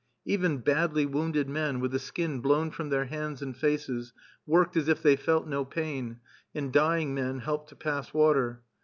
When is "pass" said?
7.75-8.11